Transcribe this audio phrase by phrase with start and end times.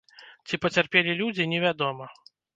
[0.49, 2.11] Ці пацярпелі людзі, невядома.